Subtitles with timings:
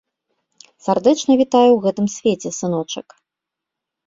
[0.85, 3.07] Сардэчна вітаю ў гэтым свеце, сыночак.